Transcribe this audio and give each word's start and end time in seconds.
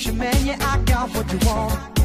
pushing, 0.00 0.18
man, 0.18 0.46
yeah, 0.46 0.56
I 0.60 0.78
got 0.84 1.10
what 1.10 1.30
you 1.32 1.38
want. 1.46 1.99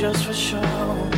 just 0.00 0.26
for 0.26 0.34
show. 0.34 1.15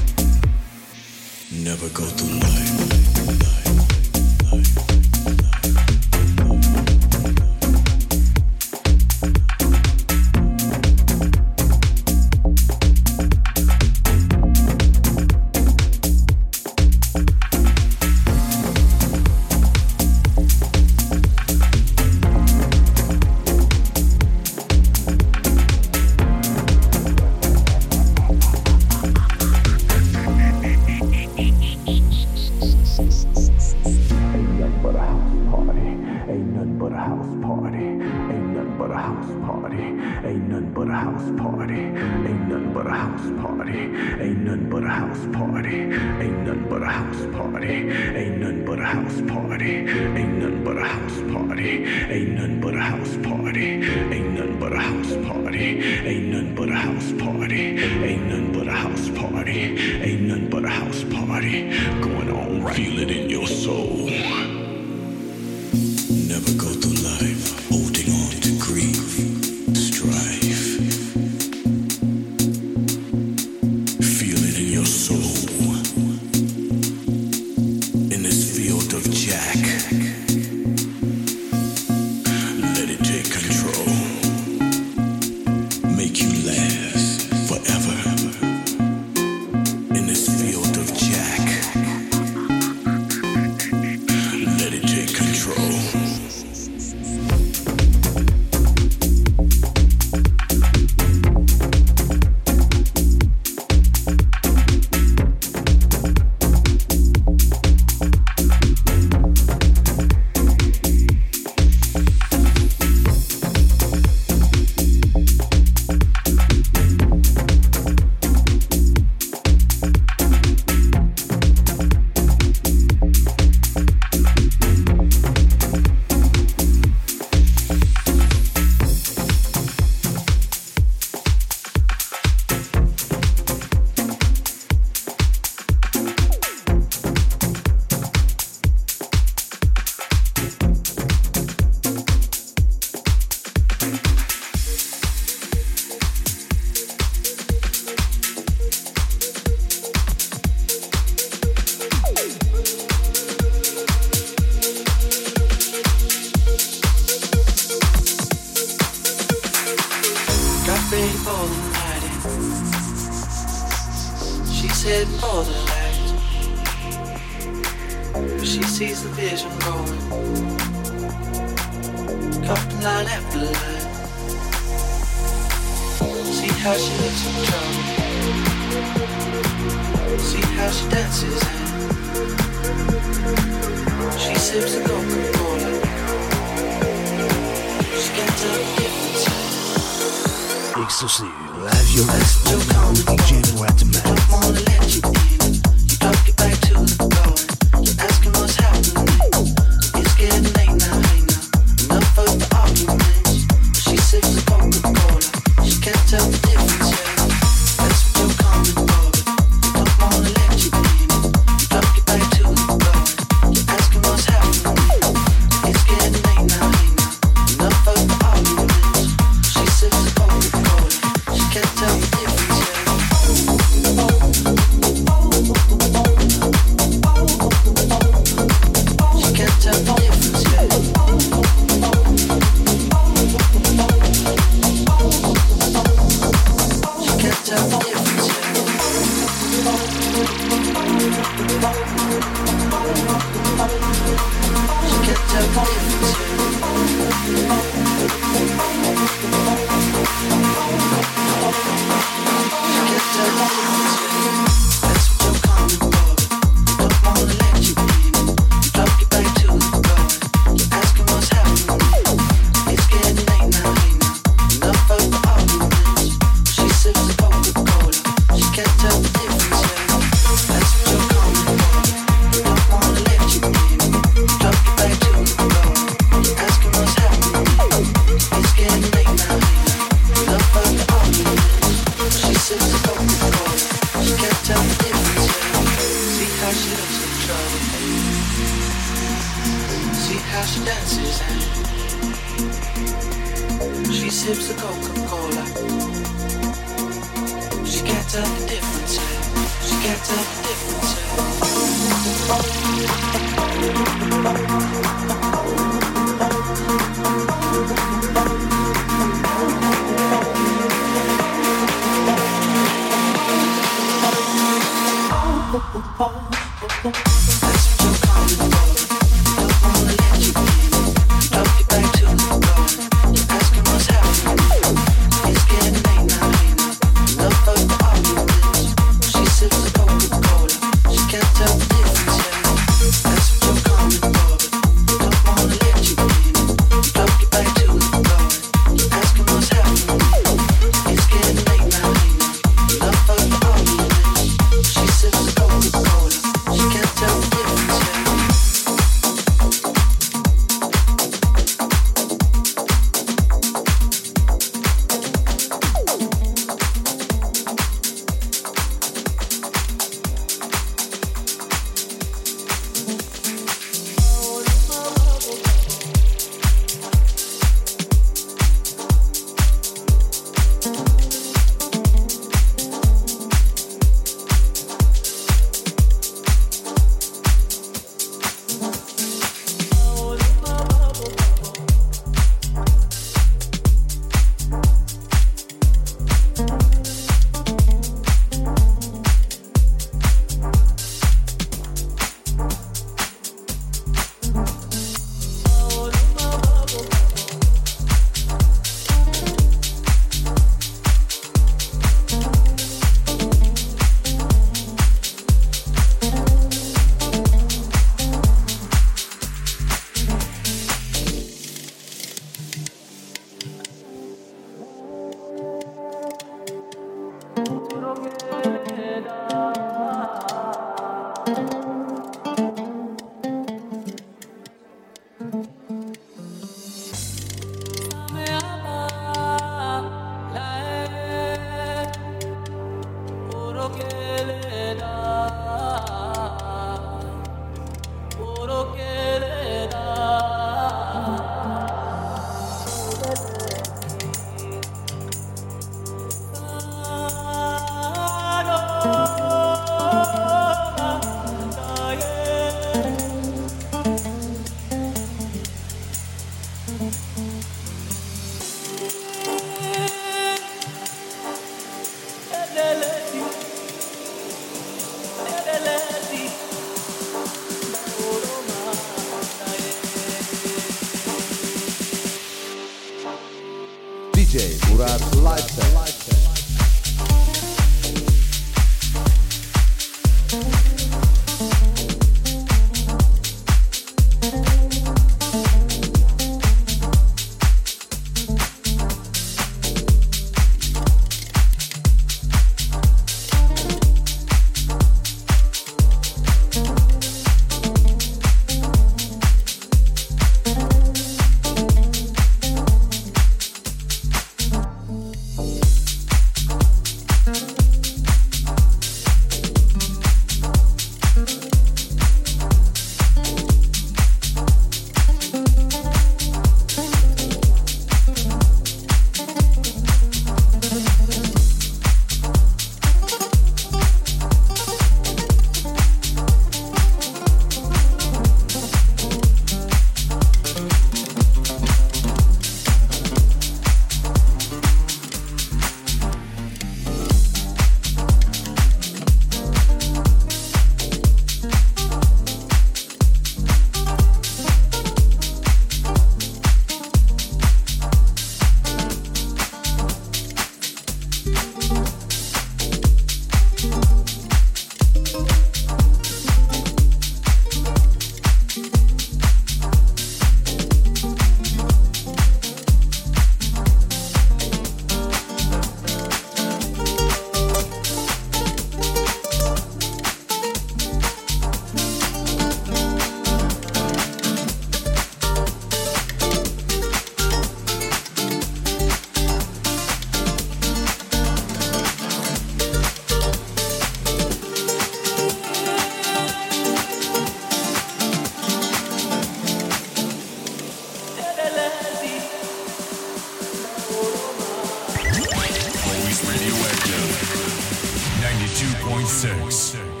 92.6. 599.49 600.00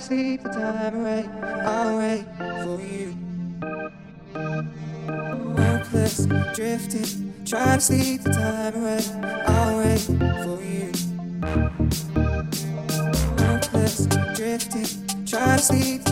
can't 0.00 0.08
sleep 0.08 0.42
the 0.42 0.48
time 0.48 1.00
away. 1.00 1.28
I'll 1.64 1.98
wait 1.98 2.24
for 2.62 2.80
you. 2.80 3.16
Hopeless, 5.56 6.26
drifting, 6.54 7.34
Try 7.44 7.74
to 7.76 7.80
sleep 7.80 8.22
the 8.22 8.30
time 8.30 8.76
away. 8.76 9.00
I'll 9.46 9.78
wait 9.78 10.00
for 10.00 10.62
you. 10.62 10.92
Hopeless, 13.44 14.06
drifting, 14.36 15.26
Try 15.26 15.56
to 15.56 15.62
sleep. 15.62 16.09